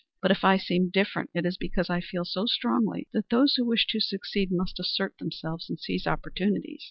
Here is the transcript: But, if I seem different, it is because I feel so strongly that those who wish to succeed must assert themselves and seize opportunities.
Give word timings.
But, 0.19 0.31
if 0.31 0.43
I 0.43 0.57
seem 0.57 0.89
different, 0.89 1.29
it 1.35 1.45
is 1.45 1.57
because 1.57 1.87
I 1.87 2.01
feel 2.01 2.25
so 2.25 2.47
strongly 2.47 3.07
that 3.13 3.29
those 3.29 3.53
who 3.53 3.65
wish 3.67 3.85
to 3.89 3.99
succeed 3.99 4.49
must 4.51 4.79
assert 4.79 5.15
themselves 5.19 5.69
and 5.69 5.79
seize 5.79 6.07
opportunities. 6.07 6.79